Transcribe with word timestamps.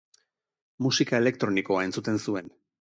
Musika 0.85 1.21
elektronikoa 1.25 1.87
entzuten 1.91 2.21
zuen. 2.27 2.55